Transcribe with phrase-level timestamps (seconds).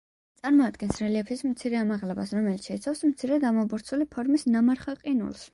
[0.39, 5.49] წარმოადგენს რელიეფის მცირე ამაღლებას, რომელიც შეიცავს მცირედ ამობურცული ფორმის ნამარხ ყინულს.